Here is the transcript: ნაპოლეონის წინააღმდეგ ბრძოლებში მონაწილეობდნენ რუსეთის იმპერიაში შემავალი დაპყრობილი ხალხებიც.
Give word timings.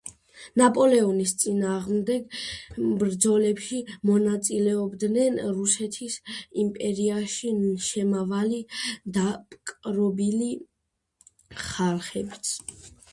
ნაპოლეონის 0.59 1.31
წინააღმდეგ 1.41 2.31
ბრძოლებში 3.01 3.81
მონაწილეობდნენ 4.11 5.37
რუსეთის 5.59 6.17
იმპერიაში 6.65 7.53
შემავალი 7.91 8.63
დაპყრობილი 9.21 10.53
ხალხებიც. 11.71 12.55